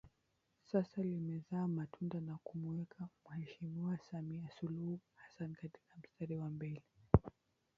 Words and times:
Sasa 0.65 1.03
limezaa 1.03 1.67
matunda 1.67 2.19
na 2.19 2.37
kumuweka 2.43 3.07
muheshimiwa 3.25 3.97
Samia 3.97 4.49
Suluhu 4.59 4.99
Hassan 5.15 5.55
katika 5.55 5.95
mstari 6.03 6.37
wa 6.37 6.49
mbele 6.49 6.83